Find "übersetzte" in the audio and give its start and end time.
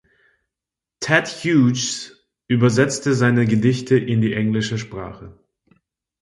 2.47-3.13